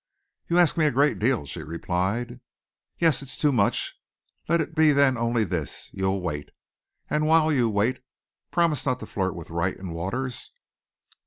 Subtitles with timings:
[0.47, 2.39] "You ask me a great deal," she replied.
[2.97, 4.01] "Yes, it's too much.
[4.49, 6.49] Let it be then only this you'll wait.
[7.07, 8.01] And while you wait,
[8.49, 10.49] promise not to flirt with Wright and Waters."